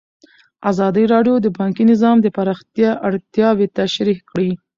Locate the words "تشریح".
3.79-4.19